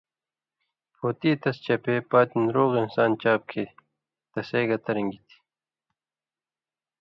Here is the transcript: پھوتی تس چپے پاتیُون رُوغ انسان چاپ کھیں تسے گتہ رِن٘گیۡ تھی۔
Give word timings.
پھوتی 0.95 1.31
تس 1.41 1.57
چپے 1.65 1.95
پاتیُون 2.09 2.45
رُوغ 2.55 2.71
انسان 2.81 3.11
چاپ 3.21 3.41
کھیں 3.49 3.69
تسے 4.31 4.61
گتہ 4.69 4.91
رِن٘گیۡ 4.95 5.23
تھی۔ 5.27 5.37